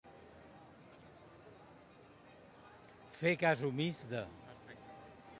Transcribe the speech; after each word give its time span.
Fer 3.19 3.33
cas 3.43 3.61
omís 3.69 3.99
de. 4.15 4.23